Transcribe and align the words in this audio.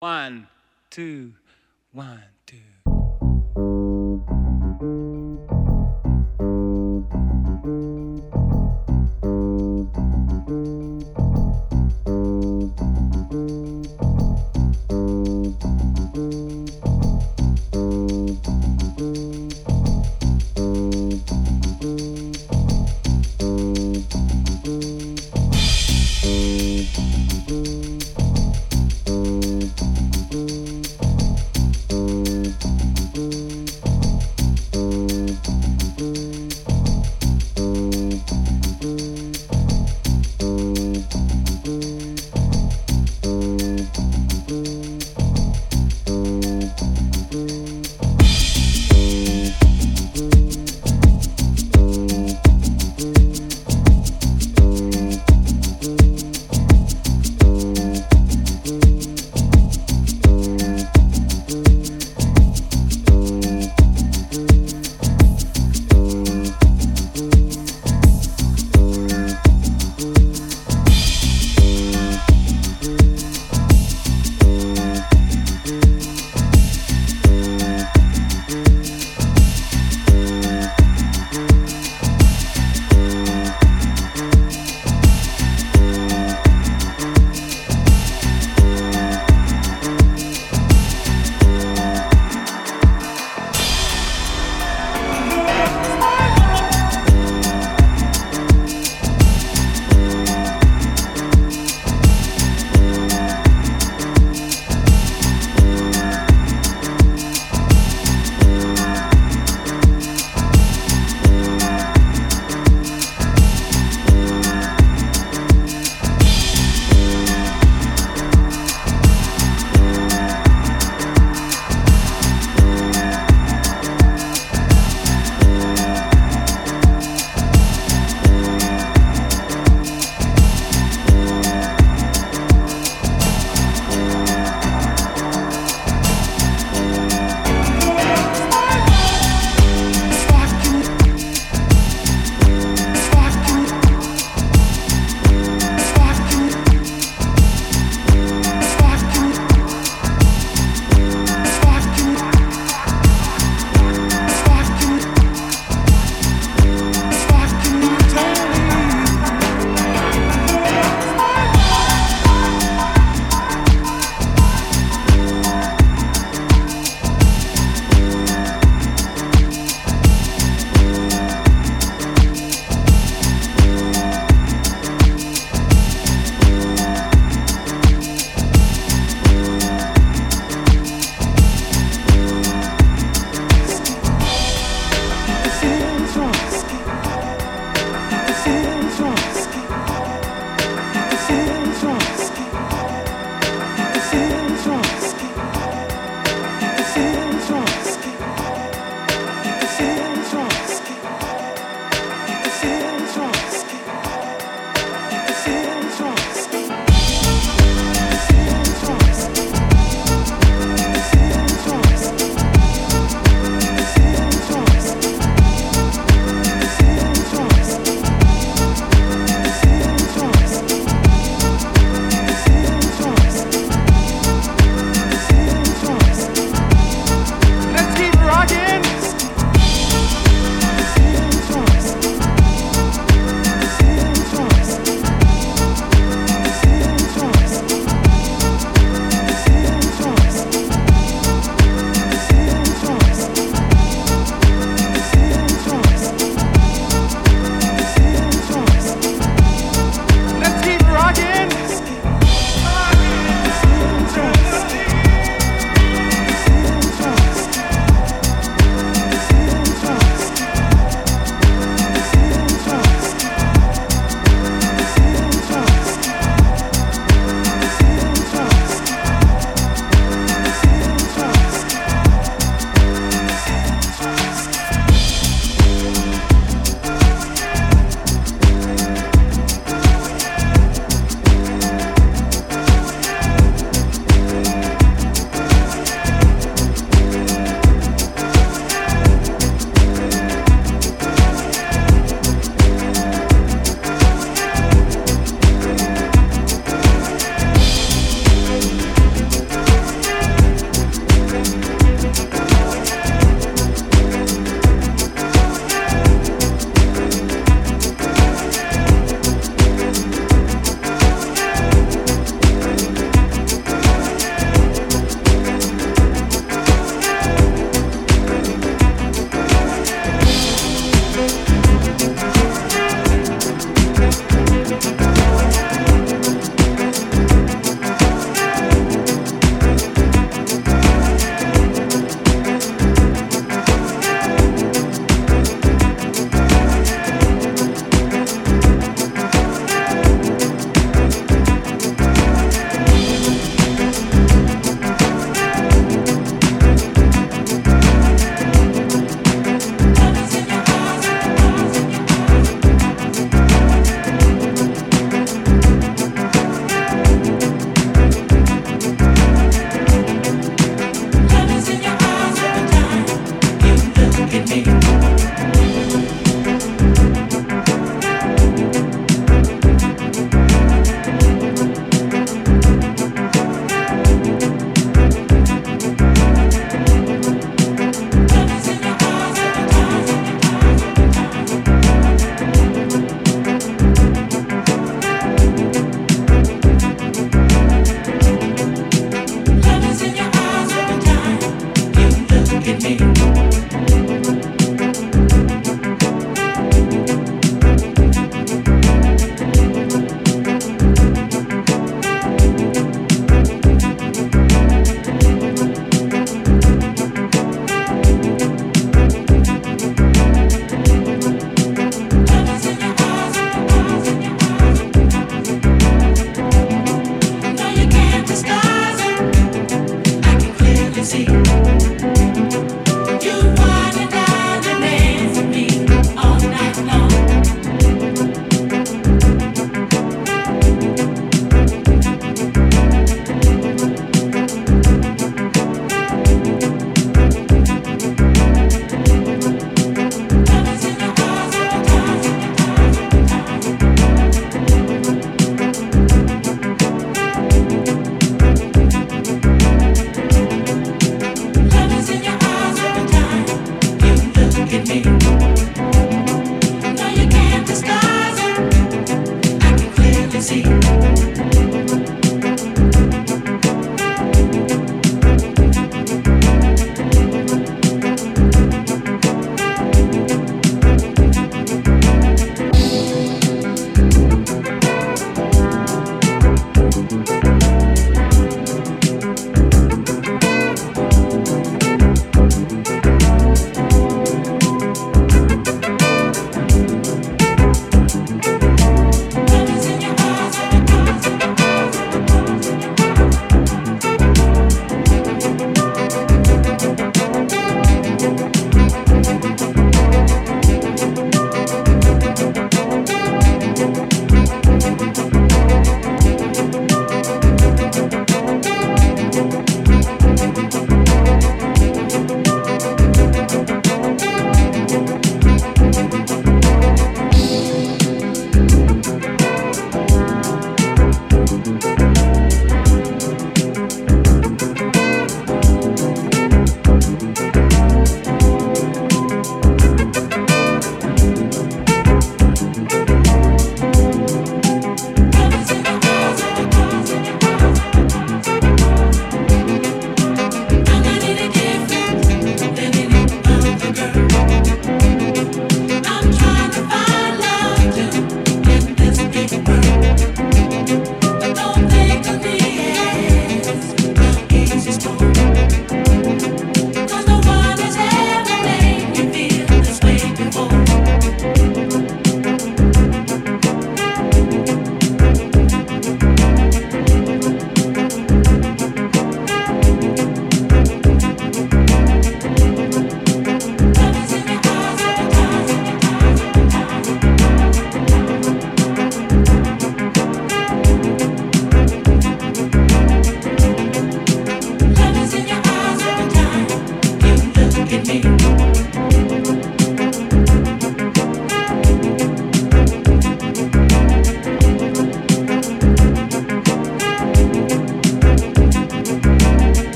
One, 0.00 0.46
two, 0.88 1.34
one, 1.92 2.22
two. 2.46 2.79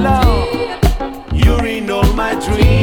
Love. 0.00 1.32
You're 1.32 1.66
in 1.66 1.90
all 1.90 2.12
my 2.14 2.34
dreams. 2.46 2.79